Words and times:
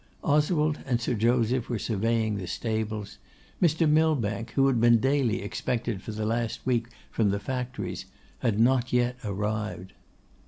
Oswald 0.23 0.79
and 0.87 0.99
Sir 0.99 1.13
Joseph 1.13 1.69
were 1.69 1.77
surveying 1.77 2.37
the 2.37 2.47
stables; 2.47 3.19
Mr. 3.61 3.87
Millbank, 3.87 4.49
who 4.53 4.65
had 4.65 4.81
been 4.81 4.97
daily 4.97 5.43
expected 5.43 6.01
for 6.01 6.11
the 6.11 6.25
last 6.25 6.65
week 6.65 6.87
from 7.11 7.29
the 7.29 7.39
factories, 7.39 8.05
had 8.39 8.59
not 8.59 8.91
yet 8.91 9.15
arrived. 9.23 9.93